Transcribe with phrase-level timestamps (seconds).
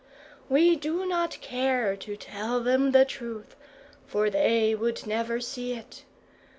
[0.49, 3.55] We do not care to tell them the truth,
[4.07, 6.05] for they would never see it.